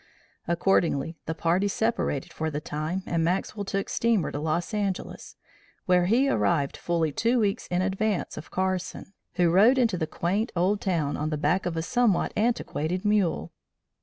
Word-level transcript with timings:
Accordingly, 0.47 1.19
the 1.27 1.35
party 1.35 1.67
separated 1.67 2.33
for 2.33 2.49
the 2.49 2.59
time 2.59 3.03
and 3.05 3.23
Maxwell 3.23 3.63
took 3.65 3.87
steamer 3.87 4.31
to 4.31 4.39
Los 4.39 4.73
Angeles, 4.73 5.35
where 5.85 6.07
he 6.07 6.27
arrived 6.27 6.75
fully 6.75 7.11
two 7.11 7.37
weeks 7.39 7.67
in 7.67 7.83
advance 7.83 8.35
of 8.35 8.49
Carson, 8.49 9.13
who 9.35 9.51
rode 9.51 9.77
into 9.77 9.99
the 9.99 10.07
quaint 10.07 10.51
old 10.55 10.81
town 10.81 11.15
on 11.17 11.29
the 11.29 11.37
back 11.37 11.67
of 11.67 11.77
a 11.77 11.83
somewhat 11.83 12.33
antiquated 12.35 13.05
mule. 13.05 13.51